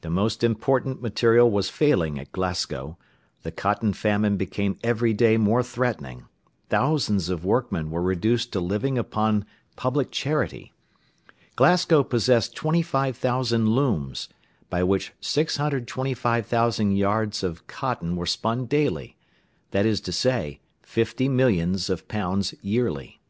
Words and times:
The 0.00 0.08
most 0.08 0.42
important 0.42 1.02
material 1.02 1.50
was 1.50 1.68
failing 1.68 2.18
at 2.18 2.32
Glasgow, 2.32 2.96
the 3.42 3.52
cotton 3.52 3.92
famine 3.92 4.38
became 4.38 4.78
every 4.82 5.12
day 5.12 5.36
more 5.36 5.62
threatening, 5.62 6.24
thousands 6.70 7.28
of 7.28 7.44
workmen 7.44 7.90
were 7.90 8.00
reduced 8.00 8.50
to 8.54 8.60
living 8.60 8.96
upon 8.96 9.44
public 9.76 10.10
charity. 10.10 10.72
Glasgow 11.54 12.02
possessed 12.02 12.56
25,000 12.56 13.68
looms, 13.68 14.30
by 14.70 14.82
which 14.82 15.12
625,000 15.20 16.92
yards 16.92 17.42
of 17.42 17.66
cotton 17.66 18.16
were 18.16 18.24
spun 18.24 18.64
daily; 18.64 19.18
that 19.72 19.84
is 19.84 20.00
to 20.00 20.12
say, 20.12 20.60
fifty 20.80 21.28
millions 21.28 21.90
of 21.90 22.08
pounds 22.08 22.54
yearly. 22.62 23.20